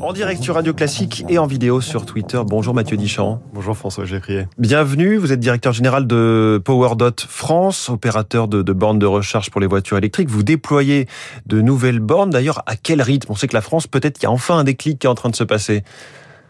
En 0.00 0.12
direct 0.12 0.42
sur 0.42 0.54
Radio 0.54 0.72
Classique 0.72 1.24
et 1.28 1.38
en 1.38 1.46
vidéo 1.46 1.80
sur 1.80 2.06
Twitter. 2.06 2.40
Bonjour 2.46 2.74
Mathieu 2.74 2.96
Dichamp. 2.96 3.42
Bonjour 3.52 3.76
François 3.76 4.04
Geffrier. 4.04 4.46
Bienvenue, 4.58 5.16
vous 5.16 5.32
êtes 5.32 5.40
directeur 5.40 5.72
général 5.72 6.06
de 6.06 6.60
PowerDot 6.64 7.16
France, 7.28 7.88
opérateur 7.88 8.48
de, 8.48 8.62
de, 8.62 8.72
bornes 8.72 8.98
de 8.98 9.06
recharge 9.06 9.50
pour 9.50 9.60
les 9.60 9.66
voitures 9.66 9.98
électriques. 9.98 10.28
Vous 10.28 10.42
déployez 10.42 11.08
de 11.46 11.60
nouvelles 11.60 12.00
bornes. 12.00 12.30
D'ailleurs, 12.30 12.62
à 12.66 12.76
quel 12.76 13.02
rythme? 13.02 13.32
On 13.32 13.34
sait 13.34 13.48
que 13.48 13.54
la 13.54 13.60
France, 13.60 13.86
peut-être 13.86 14.14
qu'il 14.14 14.24
y 14.24 14.26
a 14.26 14.32
enfin 14.32 14.58
un 14.58 14.64
déclic 14.64 14.98
qui 14.98 15.06
est 15.06 15.10
en 15.10 15.14
train 15.14 15.30
de 15.30 15.36
se 15.36 15.44
passer. 15.44 15.82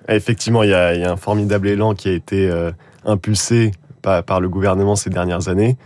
Effectivement, 0.08 0.62
il 0.62 0.70
y 0.70 0.74
a, 0.74 0.94
il 0.94 1.00
y 1.00 1.04
a 1.04 1.12
un 1.12 1.16
formidable 1.16 1.68
élan 1.68 1.94
qui 1.94 2.08
a 2.08 2.12
été 2.12 2.48
euh, 2.48 2.70
impulsé 3.04 3.72
par, 4.02 4.22
par, 4.24 4.40
le 4.40 4.48
gouvernement 4.48 4.96
ces 4.96 5.10
dernières 5.10 5.48
années. 5.48 5.76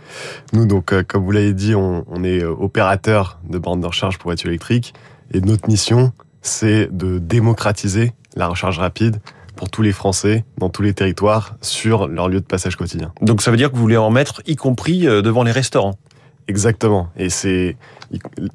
Nous, 0.53 0.65
donc, 0.65 0.93
euh, 0.93 1.03
comme 1.07 1.23
vous 1.23 1.31
l'avez 1.31 1.53
dit, 1.53 1.75
on, 1.75 2.03
on 2.07 2.23
est 2.23 2.43
euh, 2.43 2.49
opérateur 2.51 3.39
de 3.47 3.57
bornes 3.57 3.81
de 3.81 3.87
recharge 3.87 4.17
pour 4.17 4.29
voitures 4.29 4.49
électriques. 4.49 4.93
Et 5.33 5.41
notre 5.41 5.67
mission, 5.67 6.13
c'est 6.47 6.89
de 6.91 7.19
démocratiser 7.19 8.13
la 8.35 8.47
recharge 8.47 8.79
rapide 8.79 9.17
pour 9.55 9.69
tous 9.69 9.81
les 9.81 9.91
Français, 9.91 10.45
dans 10.57 10.69
tous 10.69 10.83
les 10.83 10.93
territoires, 10.93 11.55
sur 11.61 12.07
leur 12.07 12.29
lieu 12.29 12.39
de 12.39 12.45
passage 12.45 12.75
quotidien. 12.75 13.11
Donc 13.21 13.41
ça 13.41 13.49
veut 13.51 13.57
dire 13.57 13.71
que 13.71 13.75
vous 13.75 13.81
voulez 13.81 13.97
en 13.97 14.11
mettre, 14.11 14.41
y 14.45 14.55
compris 14.55 15.01
devant 15.01 15.43
les 15.43 15.51
restaurants 15.51 15.97
Exactement. 16.47 17.09
Et 17.17 17.29
c'est 17.29 17.75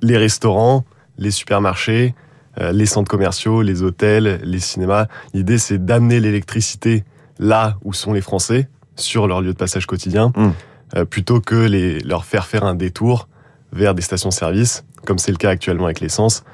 les 0.00 0.16
restaurants, 0.16 0.84
les 1.18 1.30
supermarchés, 1.30 2.14
les 2.58 2.86
centres 2.86 3.10
commerciaux, 3.10 3.62
les 3.62 3.82
hôtels, 3.82 4.40
les 4.42 4.60
cinémas. 4.60 5.06
L'idée, 5.34 5.58
c'est 5.58 5.84
d'amener 5.84 6.20
l'électricité 6.20 7.04
là 7.38 7.76
où 7.82 7.92
sont 7.92 8.12
les 8.12 8.20
Français, 8.20 8.68
sur 8.96 9.26
leur 9.26 9.40
lieu 9.40 9.52
de 9.52 9.58
passage 9.58 9.86
quotidien, 9.86 10.32
mmh. 10.36 11.04
plutôt 11.04 11.40
que 11.40 11.54
les, 11.54 12.00
leur 12.00 12.24
faire 12.24 12.46
faire 12.46 12.64
un 12.64 12.74
détour 12.74 13.28
vers 13.72 13.94
des 13.94 14.02
stations-service, 14.02 14.84
comme 15.06 15.18
c'est 15.18 15.32
le 15.32 15.38
cas 15.38 15.50
actuellement 15.50 15.86
avec 15.86 16.00
l'essence. 16.00 16.44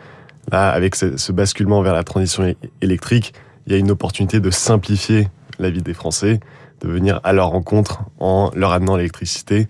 Là, 0.51 0.70
avec 0.70 0.95
ce 0.97 1.33
basculement 1.33 1.83
vers 1.83 1.95
la 1.95 2.05
transition 2.05 2.55
électrique, 2.80 3.34
il 3.66 3.73
y 3.73 3.77
a 3.77 3.79
une 3.79 3.91
opportunité 3.91 4.41
de 4.41 4.51
simplifier 4.51 5.29
la 5.59 5.70
vie 5.70 5.83
des 5.83 5.95
Français, 5.95 6.41
de 6.81 6.89
venir 6.89 7.20
à 7.25 7.33
leur 7.33 7.48
rencontre 7.48 8.05
en 8.19 8.50
leur 8.55 8.72
amenant 8.72 8.97
l'électricité 8.97 9.69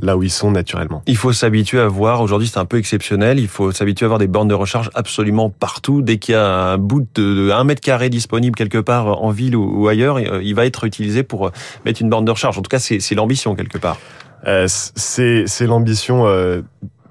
là 0.00 0.16
où 0.16 0.22
ils 0.22 0.30
sont 0.30 0.50
naturellement. 0.50 1.02
Il 1.06 1.16
faut 1.16 1.32
s'habituer 1.32 1.80
à 1.80 1.88
voir, 1.88 2.20
aujourd'hui 2.20 2.48
c'est 2.48 2.58
un 2.58 2.64
peu 2.64 2.78
exceptionnel, 2.78 3.38
il 3.38 3.48
faut 3.48 3.72
s'habituer 3.72 4.04
à 4.04 4.06
avoir 4.06 4.18
des 4.18 4.26
bornes 4.26 4.48
de 4.48 4.54
recharge 4.54 4.90
absolument 4.94 5.50
partout. 5.50 6.02
Dès 6.02 6.18
qu'il 6.18 6.34
y 6.34 6.36
a 6.36 6.46
un 6.46 6.78
bout 6.78 7.06
de 7.14 7.50
1 7.50 7.64
mètre 7.64 7.80
carré 7.80 8.08
disponible 8.08 8.54
quelque 8.54 8.78
part 8.78 9.22
en 9.22 9.30
ville 9.30 9.56
ou 9.56 9.88
ailleurs, 9.88 10.20
il 10.20 10.54
va 10.54 10.66
être 10.66 10.84
utilisé 10.84 11.22
pour 11.22 11.50
mettre 11.84 12.00
une 12.00 12.10
borne 12.10 12.24
de 12.24 12.30
recharge. 12.30 12.58
En 12.58 12.62
tout 12.62 12.68
cas, 12.68 12.78
c'est 12.78 13.14
l'ambition 13.14 13.54
quelque 13.54 13.78
part. 13.78 13.98
Euh, 14.46 14.66
c'est 14.68 15.66
l'ambition 15.66 16.26
euh, 16.26 16.62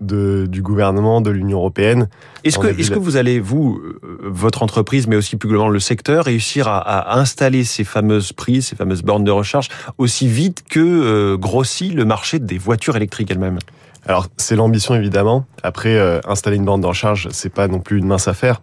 de, 0.02 0.48
du 0.50 0.62
gouvernement, 0.62 1.22
de 1.22 1.30
l'Union 1.30 1.60
européenne. 1.60 2.10
Est-ce 2.44 2.60
que, 2.60 2.68
est-ce 2.68 2.92
que 2.92 3.00
vous 3.00 3.18
allez, 3.18 3.40
vous, 3.40 3.82
votre 4.22 4.64
entreprise, 4.64 5.08
mais 5.08 5.16
aussi 5.16 5.36
plus 5.38 5.48
globalement 5.48 5.72
le 5.72 5.80
secteur, 5.80 6.26
réussir 6.26 6.68
à, 6.68 6.80
à 6.80 7.20
installer 7.20 7.64
ces 7.64 7.84
fameuses 7.84 8.34
prises, 8.34 8.68
ces 8.68 8.76
fameuses 8.76 9.04
bornes 9.04 9.24
de 9.24 9.32
recharge 9.32 9.70
aussi 9.98 10.28
vite 10.28 10.64
que 10.70 10.80
euh, 10.80 11.38
grossit 11.38 11.94
le 11.94 12.04
marché 12.04 12.40
des 12.40 12.58
voitures 12.58 12.96
électriques 12.96 13.32
elles-mêmes? 13.32 13.60
Alors, 14.08 14.28
c'est 14.38 14.56
l'ambition 14.56 14.96
évidemment. 14.96 15.46
Après, 15.62 15.96
euh, 15.96 16.20
installer 16.28 16.58
une 16.58 16.66
borne 16.66 16.82
de 16.82 16.88
recharge, 16.88 17.30
c'est 17.32 17.54
pas 17.54 17.68
non 17.68 17.80
plus 17.80 18.00
une 18.00 18.08
mince 18.08 18.28
affaire. 18.28 18.62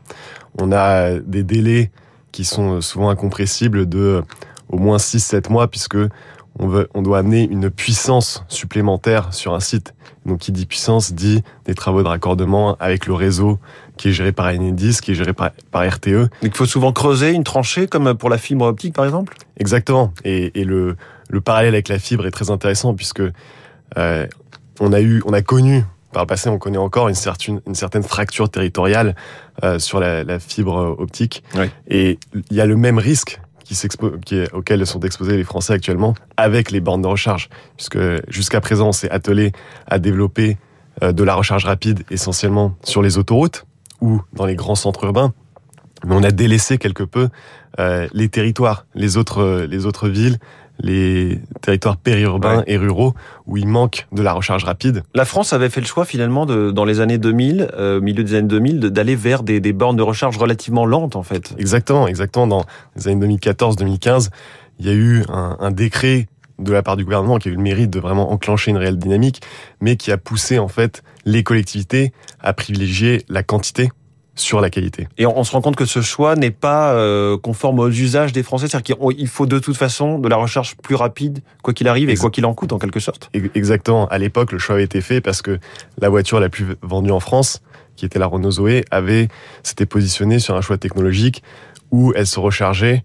On 0.59 0.73
a 0.73 1.19
des 1.21 1.45
délais 1.45 1.93
qui 2.33 2.45
sont 2.45 2.81
souvent 2.81 3.11
incompressibles 3.11 3.89
de 3.89 4.23
au 4.69 4.79
moins 4.79 4.99
6-7 4.99 5.51
mois, 5.51 5.69
puisque 5.69 5.97
on, 6.59 6.69
veut, 6.69 6.89
on 6.95 7.03
doit 7.03 7.19
amener 7.19 7.43
une 7.43 7.71
puissance 7.71 8.45
supplémentaire 8.49 9.33
sur 9.33 9.55
un 9.55 9.61
site. 9.61 9.95
Donc, 10.27 10.41
qui 10.41 10.53
dit 10.53 10.67
puissance 10.67 11.13
dit 11.13 11.43
des 11.65 11.75
travaux 11.75 12.03
de 12.03 12.09
raccordement 12.09 12.77
avec 12.81 13.07
le 13.07 13.15
réseau 13.15 13.59
qui 13.97 14.09
est 14.09 14.13
géré 14.13 14.33
par 14.33 14.47
Enedis, 14.47 14.99
qui 15.03 15.13
est 15.13 15.15
géré 15.15 15.33
par, 15.33 15.51
par 15.71 15.89
RTE. 15.89 16.11
Donc, 16.13 16.31
il 16.43 16.55
faut 16.55 16.67
souvent 16.67 16.93
creuser 16.93 17.33
une 17.33 17.45
tranchée, 17.45 17.87
comme 17.87 18.15
pour 18.15 18.29
la 18.29 18.39
fibre 18.39 18.67
optique, 18.67 18.95
par 18.95 19.05
exemple? 19.05 19.37
Exactement. 19.57 20.13
Et, 20.25 20.61
et 20.61 20.65
le, 20.65 20.97
le, 21.31 21.41
parallèle 21.41 21.75
avec 21.75 21.89
la 21.89 21.99
fibre 21.99 22.27
est 22.27 22.31
très 22.31 22.51
intéressant 22.51 22.95
puisque 22.95 23.23
euh, 23.97 24.27
on 24.81 24.93
a 24.93 25.01
eu, 25.01 25.23
on 25.25 25.33
a 25.33 25.43
connu 25.43 25.85
par 26.13 26.23
le 26.23 26.27
passé, 26.27 26.49
on 26.49 26.59
connaît 26.59 26.79
encore 26.79 27.09
une 27.09 27.15
certaine, 27.15 27.61
une 27.67 27.75
certaine 27.75 28.03
fracture 28.03 28.49
territoriale 28.49 29.15
euh, 29.63 29.79
sur 29.79 30.01
la, 30.01 30.25
la, 30.25 30.39
fibre 30.39 30.97
optique. 30.99 31.43
Oui. 31.55 31.67
Et 31.89 32.19
il 32.51 32.57
y 32.57 32.61
a 32.61 32.67
le 32.67 32.77
même 32.77 32.99
risque 32.99 33.41
auxquels 34.53 34.87
sont 34.87 35.01
exposés 35.01 35.37
les 35.37 35.45
Français 35.45 35.73
actuellement 35.73 36.15
avec 36.37 36.71
les 36.71 36.81
bornes 36.81 37.03
de 37.03 37.07
recharge. 37.07 37.49
Puisque 37.77 37.99
jusqu'à 38.29 38.61
présent, 38.61 38.89
on 38.89 38.93
s'est 38.93 39.11
attelé 39.11 39.53
à 39.87 39.99
développer 39.99 40.57
euh, 41.03 41.13
de 41.13 41.25
la 41.25 41.35
recharge 41.35 41.65
rapide 41.65 42.05
essentiellement 42.11 42.75
sur 42.83 43.03
les 43.03 43.19
autoroutes 43.19 43.67
ou 44.01 44.21
dans 44.33 44.47
les 44.47 44.57
grands 44.57 44.75
centres 44.75 45.05
urbains. 45.05 45.33
Mais 46.05 46.15
on 46.15 46.23
a 46.23 46.31
délaissé 46.31 46.79
quelque 46.79 47.03
peu 47.03 47.29
euh, 47.81 48.09
les 48.13 48.29
territoires, 48.29 48.87
les 48.95 49.17
autres 49.17 50.09
villes, 50.09 50.39
les 50.81 51.41
territoires 51.61 51.97
périurbains 51.97 52.59
ouais. 52.59 52.65
et 52.67 52.77
ruraux 52.77 53.15
où 53.47 53.57
il 53.57 53.67
manque 53.67 54.07
de 54.13 54.23
la 54.23 54.33
recharge 54.33 54.65
rapide. 54.65 55.03
La 55.15 55.25
France 55.25 55.53
avait 55.53 55.71
fait 55.71 55.81
le 55.81 55.87
choix 55.87 56.05
finalement 56.05 56.47
de, 56.47 56.71
dans 56.71 56.85
les 56.85 57.01
années 57.01 57.19
2000, 57.19 57.69
euh, 57.75 58.01
milieu 58.01 58.25
des 58.25 58.35
années 58.35 58.49
2000, 58.49 58.81
d'aller 58.81 59.17
vers 59.17 59.43
des, 59.43 59.61
des, 59.61 59.73
bornes 59.73 59.97
de 59.97 60.03
recharge 60.03 60.37
relativement 60.37 60.87
lentes 60.87 61.17
en 61.17 61.23
fait. 61.23 61.55
Exactement, 61.59 62.07
exactement. 62.07 62.47
Dans 62.47 62.65
les 62.97 63.09
années 63.09 63.27
2014-2015, 63.37 64.31
il 64.79 64.87
y 64.87 64.91
a 64.91 64.95
eu 64.95 65.25
un, 65.29 65.57
un 65.61 65.71
décret 65.71 66.29
de 66.59 66.73
la 66.73 66.83
part 66.83 66.97
du 66.97 67.05
gouvernement 67.05 67.39
qui 67.39 67.49
a 67.49 67.53
eu 67.53 67.55
le 67.55 67.63
mérite 67.63 67.91
de 67.91 68.01
vraiment 68.01 68.33
enclencher 68.33 68.71
une 68.71 68.79
réelle 68.79 68.99
dynamique, 68.99 69.41
mais 69.81 69.97
qui 69.97 70.11
a 70.11 70.19
poussé 70.19 70.59
en 70.59 70.69
fait 70.69 71.03
les 71.25 71.43
collectivités 71.43 72.13
à 72.41 72.53
privilégier 72.53 73.25
la 73.29 73.43
quantité 73.43 73.91
sur 74.41 74.61
la 74.61 74.71
qualité. 74.71 75.09
Et 75.19 75.27
on 75.27 75.45
se 75.45 75.53
rend 75.53 75.61
compte 75.61 75.77
que 75.77 75.85
ce 75.85 76.01
choix 76.01 76.37
n'est 76.37 76.51
pas 76.51 76.93
euh, 76.95 77.37
conforme 77.37 77.79
aux 77.81 77.91
usages 77.91 78.33
des 78.33 78.43
Français, 78.43 78.69
c'est-à-dire 78.69 78.97
qu'il 78.97 79.29
faut 79.29 79.47
de 79.47 79.59
toute 79.59 79.77
façon 79.77 80.19
de 80.19 80.29
la 80.29 80.37
recherche 80.37 80.77
plus 80.77 80.95
rapide, 80.95 81.41
quoi 81.63 81.75
qu'il 81.75 81.89
arrive, 81.89 82.11
et 82.11 82.17
quoi 82.17 82.31
qu'il 82.31 82.47
en 82.47 82.55
coûte 82.55 82.73
en 82.73 82.79
quelque 82.79 83.01
sorte. 83.01 83.31
Exactement. 83.55 84.07
À 84.09 84.19
l'époque, 84.19 84.53
le 84.53 84.59
choix 84.59 84.77
avait 84.77 84.85
été 84.85 85.01
fait 85.01 85.21
parce 85.21 85.43
que 85.43 85.59
la 86.01 86.09
voiture 86.09 86.41
la 86.41 86.49
plus 86.49 86.77
vendue 86.83 87.11
en 87.11 87.21
France, 87.21 87.63
qui 87.97 88.05
était 88.05 88.19
la 88.19 88.27
Renault 88.27 88.53
Zoé, 88.53 88.85
avait 88.91 89.29
s'était 89.63 89.87
positionnée 89.87 90.39
sur 90.39 90.57
un 90.57 90.61
choix 90.61 90.79
technologique 90.79 91.43
où 91.91 92.13
elle 92.15 92.27
se 92.27 92.39
rechargeait 92.39 93.03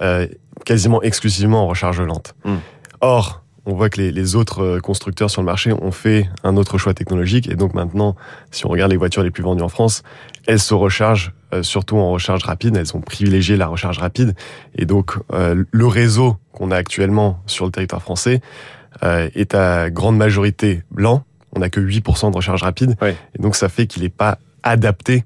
euh, 0.00 0.26
quasiment 0.64 1.02
exclusivement 1.02 1.64
en 1.64 1.66
recharge 1.66 2.00
lente. 2.00 2.34
Mmh. 2.44 2.54
Or, 3.00 3.41
on 3.64 3.74
voit 3.74 3.90
que 3.90 4.00
les, 4.00 4.10
les, 4.10 4.34
autres 4.34 4.78
constructeurs 4.80 5.30
sur 5.30 5.40
le 5.40 5.46
marché 5.46 5.72
ont 5.72 5.92
fait 5.92 6.28
un 6.42 6.56
autre 6.56 6.78
choix 6.78 6.94
technologique. 6.94 7.48
Et 7.48 7.54
donc 7.54 7.74
maintenant, 7.74 8.16
si 8.50 8.66
on 8.66 8.68
regarde 8.68 8.90
les 8.90 8.96
voitures 8.96 9.22
les 9.22 9.30
plus 9.30 9.42
vendues 9.42 9.62
en 9.62 9.68
France, 9.68 10.02
elles 10.46 10.60
se 10.60 10.74
rechargent 10.74 11.32
euh, 11.52 11.62
surtout 11.62 11.98
en 11.98 12.10
recharge 12.10 12.44
rapide. 12.44 12.76
Elles 12.76 12.96
ont 12.96 13.00
privilégié 13.00 13.56
la 13.56 13.66
recharge 13.66 13.98
rapide. 13.98 14.34
Et 14.74 14.86
donc 14.86 15.16
euh, 15.32 15.64
le 15.70 15.86
réseau 15.86 16.36
qu'on 16.52 16.70
a 16.70 16.76
actuellement 16.76 17.42
sur 17.46 17.66
le 17.66 17.70
territoire 17.70 18.02
français 18.02 18.40
euh, 19.02 19.28
est 19.34 19.54
à 19.54 19.90
grande 19.90 20.16
majorité 20.16 20.82
blanc. 20.90 21.24
On 21.54 21.60
n'a 21.60 21.68
que 21.68 21.80
8% 21.80 22.30
de 22.30 22.36
recharge 22.36 22.62
rapide. 22.62 22.96
Et 23.02 23.42
donc 23.42 23.56
ça 23.56 23.68
fait 23.68 23.86
qu'il 23.86 24.02
n'est 24.02 24.08
pas 24.08 24.38
adapté 24.62 25.24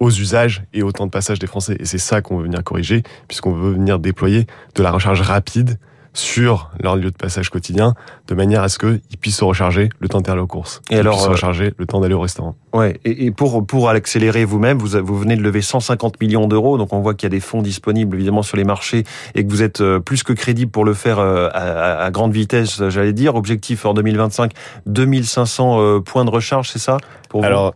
aux 0.00 0.10
usages 0.10 0.64
et 0.72 0.82
au 0.82 0.90
temps 0.90 1.06
de 1.06 1.12
passage 1.12 1.38
des 1.38 1.46
Français. 1.46 1.76
Et 1.78 1.84
c'est 1.84 1.98
ça 1.98 2.22
qu'on 2.22 2.38
veut 2.38 2.42
venir 2.42 2.64
corriger, 2.64 3.04
puisqu'on 3.28 3.52
veut 3.52 3.72
venir 3.74 4.00
déployer 4.00 4.48
de 4.74 4.82
la 4.82 4.90
recharge 4.90 5.20
rapide 5.20 5.78
sur 6.14 6.70
leur 6.80 6.96
lieu 6.96 7.10
de 7.10 7.16
passage 7.16 7.48
quotidien, 7.48 7.94
de 8.28 8.34
manière 8.34 8.62
à 8.62 8.68
ce 8.68 8.78
qu'ils 8.78 9.00
puissent 9.20 9.38
se 9.38 9.44
recharger 9.44 9.88
le 9.98 10.08
temps 10.08 10.20
d'aller 10.20 10.40
aux 10.40 10.46
courses. 10.46 10.82
Et 10.90 10.98
alors, 10.98 11.20
se 11.20 11.28
recharger 11.28 11.72
le 11.78 11.86
temps 11.86 12.00
d'aller 12.00 12.14
au 12.14 12.20
restaurant. 12.20 12.54
Ouais. 12.72 13.00
Et, 13.04 13.26
et 13.26 13.30
pour 13.30 13.66
pour 13.66 13.88
accélérer 13.88 14.44
vous-même, 14.44 14.78
vous, 14.78 14.98
vous 15.02 15.18
venez 15.18 15.36
de 15.36 15.42
lever 15.42 15.62
150 15.62 16.20
millions 16.20 16.46
d'euros, 16.48 16.76
donc 16.78 16.92
on 16.92 17.00
voit 17.00 17.14
qu'il 17.14 17.26
y 17.26 17.30
a 17.32 17.36
des 17.36 17.40
fonds 17.40 17.62
disponibles 17.62 18.16
évidemment 18.16 18.42
sur 18.42 18.56
les 18.56 18.64
marchés 18.64 19.04
et 19.34 19.44
que 19.44 19.50
vous 19.50 19.62
êtes 19.62 19.82
plus 20.00 20.22
que 20.22 20.32
crédible 20.32 20.70
pour 20.70 20.84
le 20.84 20.94
faire 20.94 21.18
à, 21.18 21.46
à, 21.46 22.04
à 22.04 22.10
grande 22.10 22.32
vitesse, 22.32 22.88
j'allais 22.88 23.12
dire. 23.12 23.34
Objectif 23.34 23.86
en 23.86 23.94
2025, 23.94 24.52
2500 24.86 26.00
points 26.02 26.24
de 26.24 26.30
recharge, 26.30 26.68
c'est 26.68 26.78
ça? 26.78 26.98
Pour 27.28 27.40
vous? 27.40 27.46
Alors. 27.46 27.74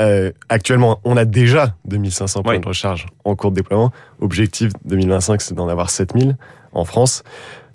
Euh, 0.00 0.32
actuellement, 0.48 1.00
on 1.04 1.16
a 1.16 1.24
déjà 1.24 1.74
2500 1.84 2.42
points 2.42 2.54
Oui. 2.54 2.60
de 2.60 2.66
recharge 2.66 3.06
en 3.24 3.36
cours 3.36 3.50
de 3.50 3.56
déploiement. 3.56 3.92
Objectif 4.20 4.72
2025, 4.86 5.40
c'est 5.42 5.54
d'en 5.54 5.68
avoir 5.68 5.90
7000 5.90 6.36
en 6.72 6.84
France. 6.84 7.22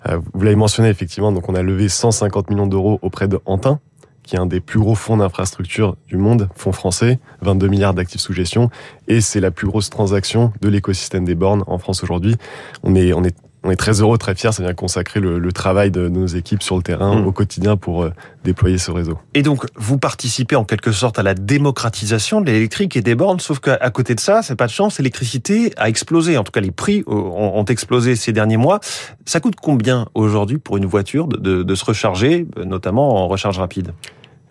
Euh, 0.08 0.18
vous 0.34 0.42
l'avez 0.42 0.56
mentionné 0.56 0.88
effectivement, 0.88 1.32
donc 1.32 1.48
on 1.48 1.54
a 1.54 1.62
levé 1.62 1.88
150 1.88 2.50
millions 2.50 2.66
d'euros 2.66 2.98
auprès 3.02 3.28
de 3.28 3.38
Antin, 3.46 3.80
qui 4.22 4.34
est 4.36 4.38
un 4.38 4.46
des 4.46 4.60
plus 4.60 4.80
gros 4.80 4.94
fonds 4.96 5.16
d'infrastructure 5.18 5.96
du 6.08 6.16
monde, 6.16 6.48
fonds 6.56 6.72
français, 6.72 7.20
22 7.42 7.68
milliards 7.68 7.94
d'actifs 7.94 8.20
sous 8.20 8.32
gestion, 8.32 8.70
et 9.06 9.20
c'est 9.20 9.40
la 9.40 9.50
plus 9.52 9.66
grosse 9.68 9.88
transaction 9.88 10.52
de 10.60 10.68
l'écosystème 10.68 11.24
des 11.24 11.34
bornes 11.36 11.62
en 11.68 11.78
France 11.78 12.02
aujourd'hui. 12.02 12.36
On 12.82 12.94
est, 12.96 13.12
on 13.12 13.22
est, 13.24 13.36
on 13.66 13.70
est 13.70 13.76
très 13.76 14.00
heureux, 14.00 14.18
très 14.18 14.34
fiers, 14.34 14.52
ça 14.52 14.62
vient 14.62 14.74
consacrer 14.74 15.20
le, 15.20 15.38
le 15.38 15.52
travail 15.52 15.90
de, 15.90 16.02
de, 16.02 16.08
nos 16.08 16.26
équipes 16.26 16.62
sur 16.62 16.76
le 16.76 16.82
terrain 16.82 17.16
Mmh. 17.16 17.26
au 17.26 17.32
quotidien 17.32 17.76
pour 17.76 18.02
euh, 18.02 18.12
déployer 18.44 18.78
ce 18.78 18.90
réseau. 18.90 19.18
Et 19.34 19.42
donc, 19.42 19.66
vous 19.76 19.98
participez 19.98 20.56
en 20.56 20.64
quelque 20.64 20.92
sorte 20.92 21.18
à 21.18 21.22
la 21.22 21.34
démocratisation 21.34 22.40
de 22.40 22.46
l'électrique 22.46 22.96
et 22.96 23.02
des 23.02 23.14
bornes, 23.14 23.40
sauf 23.40 23.60
qu'à 23.60 23.90
côté 23.90 24.14
de 24.14 24.20
ça, 24.20 24.42
c'est 24.42 24.56
pas 24.56 24.66
de 24.66 24.72
chance, 24.72 24.98
l'électricité 24.98 25.72
a 25.76 25.88
explosé. 25.88 26.36
En 26.36 26.44
tout 26.44 26.52
cas, 26.52 26.60
les 26.60 26.70
prix 26.70 27.04
ont, 27.06 27.52
ont 27.58 27.64
explosé 27.64 28.16
ces 28.16 28.32
derniers 28.32 28.56
mois. 28.56 28.80
Ça 29.24 29.40
coûte 29.40 29.54
combien 29.60 30.06
aujourd'hui 30.14 30.58
pour 30.58 30.76
une 30.76 30.86
voiture 30.86 31.26
de, 31.28 31.36
de, 31.36 31.62
de 31.62 31.74
se 31.74 31.84
recharger, 31.84 32.46
notamment 32.64 33.24
en 33.24 33.28
recharge 33.28 33.58
rapide? 33.58 33.92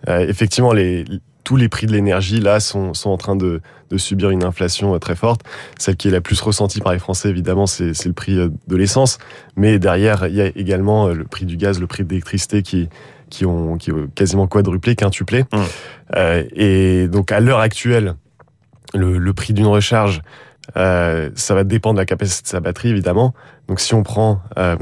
Euh, 0.08 0.28
effectivement, 0.28 0.74
les, 0.74 1.06
tous 1.46 1.56
les 1.56 1.70
prix 1.70 1.88
de 1.88 1.94
l'énergie 1.94 2.42
là 2.42 2.60
sont, 2.60 2.94
sont 2.94 3.10
en 3.10 3.18
train 3.18 3.38
de, 3.38 3.62
de 3.90 3.98
subir 3.98 4.32
une 4.32 4.44
inflation 4.44 5.00
très 5.00 5.16
forte. 5.16 5.42
Celle 5.80 5.96
qui 5.96 6.10
est 6.10 6.12
la 6.12 6.20
plus 6.20 6.42
ressentie 6.42 6.82
par 6.82 6.92
les 6.92 7.00
Français, 7.00 7.30
évidemment, 7.30 7.68
c'est 7.68 8.06
le 8.06 8.14
prix 8.14 8.36
de 8.36 8.76
l'essence. 8.76 9.20
Mais 9.56 9.80
derrière, 9.80 10.28
il 10.28 10.36
y 10.36 10.42
a 10.42 10.48
également 10.48 11.08
le 11.08 11.24
prix 11.24 11.46
du 11.46 11.56
gaz, 11.56 11.80
le 11.80 11.88
prix 11.88 12.04
de 12.04 12.10
l'électricité 12.10 12.62
qui, 12.62 12.90
qui 13.30 13.46
ont, 13.46 13.78
qui 13.78 13.92
ont 13.92 14.08
quasiment 14.14 14.48
quadruplé, 14.48 14.96
quintuplé. 14.96 15.44
Mmh. 15.44 15.58
Euh, 16.16 16.44
et 16.56 17.08
donc 17.08 17.32
à 17.32 17.40
l'heure 17.40 17.60
actuelle, 17.60 18.16
le, 18.94 19.18
le 19.18 19.34
prix 19.34 19.54
d'une 19.54 19.68
recharge, 19.68 20.22
euh, 20.78 21.30
ça 21.36 21.54
va 21.54 21.64
dépendre 21.64 21.96
de 21.96 22.02
la 22.02 22.06
capacité 22.06 22.44
de 22.44 22.48
sa 22.48 22.60
batterie, 22.60 22.90
évidemment. 22.90 23.34
Donc 23.68 23.80
si 23.80 23.94
on 23.94 24.04
prend 24.04 24.42
euh, 24.58 24.78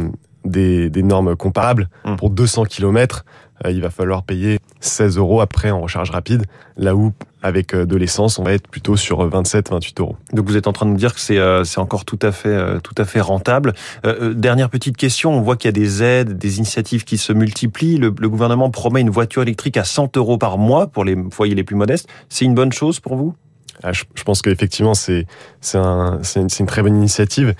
des, 0.45 0.89
des, 0.89 1.03
normes 1.03 1.35
comparables, 1.35 1.89
mmh. 2.05 2.15
pour 2.15 2.29
200 2.29 2.65
km, 2.65 3.25
euh, 3.25 3.42
il 3.71 3.81
va 3.81 3.89
falloir 3.89 4.23
payer 4.23 4.59
16 4.79 5.17
euros 5.17 5.41
après 5.41 5.71
en 5.71 5.81
recharge 5.81 6.11
rapide, 6.11 6.45
là 6.77 6.95
où 6.95 7.13
avec 7.41 7.73
euh, 7.75 7.85
de 7.85 7.95
l'essence, 7.97 8.39
on 8.39 8.43
va 8.43 8.53
être 8.53 8.67
plutôt 8.67 8.95
sur 8.95 9.27
27-28 9.29 9.99
euros. 9.99 10.15
Donc 10.31 10.47
vous 10.47 10.57
êtes 10.57 10.67
en 10.67 10.73
train 10.73 10.85
de 10.85 10.91
nous 10.91 10.97
dire 10.97 11.13
que 11.13 11.19
c'est 11.19 11.37
euh, 11.37 11.63
encore 11.77 12.05
tout 12.05 12.19
à 12.21 12.31
fait 12.31 12.79
tout 12.81 12.95
à 12.97 13.05
fait 13.05 13.21
rentable. 13.21 13.73
Euh, 14.05 14.33
dernière 14.33 14.69
petite 14.69 14.97
question, 14.97 15.33
on 15.33 15.41
voit 15.41 15.57
qu'il 15.57 15.67
y 15.67 15.69
a 15.69 15.73
des 15.73 16.01
aides, 16.01 16.37
des 16.37 16.57
initiatives 16.57 17.03
qui 17.03 17.17
se 17.17 17.33
multiplient. 17.33 17.97
Le, 17.97 18.13
le, 18.17 18.29
gouvernement 18.29 18.69
promet 18.69 19.01
une 19.01 19.09
voiture 19.09 19.41
électrique 19.41 19.77
à 19.77 19.83
100 19.83 20.17
euros 20.17 20.37
par 20.37 20.57
mois 20.57 20.87
pour 20.87 21.03
les 21.03 21.17
foyers 21.31 21.55
les 21.55 21.63
plus 21.63 21.75
modestes. 21.75 22.07
C'est 22.29 22.45
une 22.45 22.55
bonne 22.55 22.71
chose 22.71 22.99
pour 22.99 23.15
vous? 23.15 23.35
Ah, 23.81 23.91
je, 23.91 24.23
pense 24.23 24.41
qu'effectivement, 24.41 24.93
c'est 24.93 25.25
un, 25.73 26.19
une, 26.35 26.47
une, 26.59 26.65
très 26.65 26.83
bonne 26.83 26.95
initiative. 26.95 27.55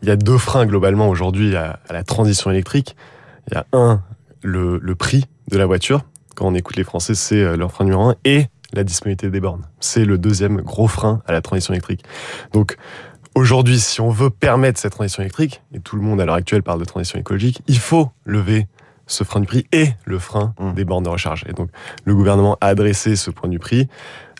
Il 0.00 0.08
y 0.08 0.10
a 0.10 0.16
deux 0.16 0.38
freins 0.38 0.64
globalement 0.64 1.08
aujourd'hui 1.08 1.56
à, 1.56 1.80
à, 1.88 1.92
la 1.92 2.04
transition 2.04 2.50
électrique. 2.50 2.96
Il 3.50 3.54
y 3.54 3.56
a 3.56 3.66
un, 3.72 4.00
le, 4.42 4.78
le 4.78 4.94
prix 4.94 5.24
de 5.48 5.58
la 5.58 5.66
voiture. 5.66 6.04
Quand 6.34 6.46
on 6.46 6.54
écoute 6.54 6.76
les 6.76 6.84
Français, 6.84 7.14
c'est 7.14 7.40
euh, 7.40 7.56
leur 7.56 7.72
frein 7.72 7.84
numéro 7.84 8.02
un. 8.02 8.16
Et 8.24 8.46
la 8.72 8.84
disponibilité 8.84 9.30
des 9.30 9.40
bornes. 9.40 9.62
C'est 9.80 10.04
le 10.04 10.18
deuxième 10.18 10.60
gros 10.60 10.88
frein 10.88 11.22
à 11.26 11.32
la 11.32 11.40
transition 11.40 11.72
électrique. 11.72 12.04
Donc, 12.52 12.76
aujourd'hui, 13.34 13.78
si 13.78 14.00
on 14.00 14.10
veut 14.10 14.30
permettre 14.30 14.78
cette 14.78 14.92
transition 14.92 15.22
électrique, 15.22 15.62
et 15.72 15.80
tout 15.80 15.96
le 15.96 16.02
monde 16.02 16.20
à 16.20 16.26
l'heure 16.26 16.34
actuelle 16.34 16.62
parle 16.62 16.80
de 16.80 16.84
transition 16.84 17.18
écologique, 17.18 17.62
il 17.68 17.78
faut 17.78 18.10
lever 18.24 18.66
ce 19.06 19.24
frein 19.24 19.40
du 19.40 19.46
prix 19.46 19.66
et 19.72 19.90
le 20.04 20.18
frein 20.18 20.54
mmh. 20.58 20.72
des 20.74 20.84
bornes 20.84 21.04
de 21.04 21.08
recharge. 21.08 21.44
Et 21.48 21.52
donc, 21.52 21.70
le 22.04 22.14
gouvernement 22.14 22.58
a 22.60 22.66
adressé 22.66 23.14
ce 23.14 23.30
point 23.30 23.48
du 23.48 23.58
prix. 23.58 23.88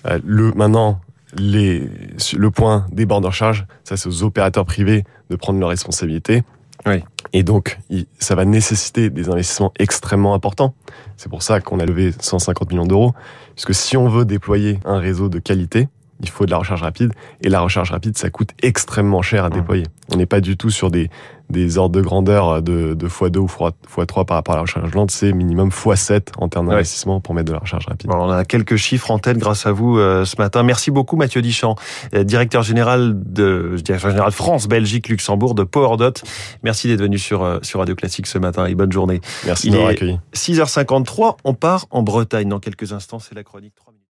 Euh, 0.06 0.18
le, 0.24 0.52
maintenant, 0.52 1.00
les, 1.34 1.88
le 2.36 2.50
point 2.50 2.86
des 2.90 3.06
bornes 3.06 3.22
de 3.22 3.28
recharge, 3.28 3.66
ça 3.84 3.96
c'est 3.96 4.08
aux 4.08 4.22
opérateurs 4.22 4.64
privés 4.64 5.04
de 5.30 5.36
prendre 5.36 5.60
leurs 5.60 5.68
responsabilités. 5.68 6.42
Oui. 6.84 7.02
Et 7.32 7.42
donc, 7.42 7.78
ça 8.18 8.34
va 8.34 8.44
nécessiter 8.44 9.10
des 9.10 9.28
investissements 9.28 9.72
extrêmement 9.78 10.34
importants. 10.34 10.74
C'est 11.16 11.28
pour 11.28 11.42
ça 11.42 11.60
qu'on 11.60 11.80
a 11.80 11.86
levé 11.86 12.12
150 12.18 12.70
millions 12.70 12.86
d'euros. 12.86 13.14
Puisque 13.54 13.74
si 13.74 13.96
on 13.96 14.08
veut 14.08 14.24
déployer 14.24 14.78
un 14.84 14.98
réseau 14.98 15.28
de 15.28 15.38
qualité, 15.38 15.88
il 16.20 16.28
faut 16.28 16.46
de 16.46 16.50
la 16.50 16.58
recharge 16.58 16.82
rapide. 16.82 17.12
Et 17.42 17.48
la 17.48 17.60
recharge 17.60 17.90
rapide, 17.90 18.16
ça 18.16 18.30
coûte 18.30 18.50
extrêmement 18.62 19.22
cher 19.22 19.44
à 19.44 19.48
mmh. 19.48 19.52
déployer. 19.52 19.84
On 20.12 20.16
n'est 20.16 20.26
pas 20.26 20.40
du 20.40 20.56
tout 20.56 20.70
sur 20.70 20.90
des, 20.90 21.10
des 21.50 21.78
ordres 21.78 21.94
de 21.94 22.00
grandeur 22.00 22.62
de, 22.62 22.94
de 22.94 23.08
x2 23.08 23.38
ou 23.38 23.46
x3 23.46 24.24
par 24.24 24.36
rapport 24.36 24.54
à 24.54 24.56
la 24.56 24.62
recharge 24.62 24.92
lente, 24.94 25.10
c'est 25.10 25.32
minimum 25.32 25.68
x7 25.68 26.32
en 26.38 26.48
termes 26.48 26.68
d'investissement 26.68 27.20
pour 27.20 27.34
mettre 27.34 27.48
de 27.48 27.52
la 27.52 27.60
recharge 27.60 27.86
rapide. 27.86 28.10
on 28.12 28.30
a 28.30 28.44
quelques 28.44 28.76
chiffres 28.76 29.10
en 29.10 29.18
tête 29.18 29.38
grâce 29.38 29.66
à 29.66 29.72
vous 29.72 29.98
euh, 29.98 30.24
ce 30.24 30.36
matin. 30.38 30.62
Merci 30.62 30.90
beaucoup 30.90 31.16
Mathieu 31.16 31.42
Dichamp, 31.42 31.76
euh, 32.14 32.24
directeur 32.24 32.62
général 32.62 33.14
de 33.14 33.76
directeur 33.82 34.10
général 34.10 34.32
France, 34.32 34.66
Belgique, 34.68 35.08
Luxembourg 35.08 35.54
de 35.54 35.62
PowerDot. 35.62 36.14
Merci 36.62 36.88
d'être 36.88 37.02
venu 37.02 37.18
sur, 37.18 37.44
euh, 37.44 37.58
sur 37.62 37.80
Radio 37.80 37.94
Classique 37.94 38.26
ce 38.26 38.38
matin 38.38 38.66
et 38.66 38.74
bonne 38.74 38.92
journée. 38.92 39.20
Merci 39.44 39.68
de 39.68 39.72
m'avoir 39.72 39.90
accueilli. 39.90 40.18
6h53, 40.34 41.36
on 41.44 41.54
part 41.54 41.86
en 41.90 42.02
Bretagne 42.02 42.48
dans 42.48 42.60
quelques 42.60 42.92
instants, 42.92 43.18
c'est 43.18 43.34
la 43.34 43.44
chronique 43.44 43.74
3 43.76 43.95